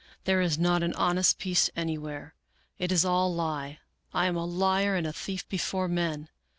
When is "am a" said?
4.25-4.45